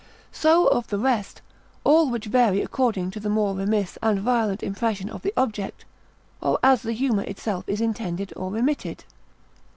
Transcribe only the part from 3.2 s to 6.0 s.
more remiss and violent impression of the object,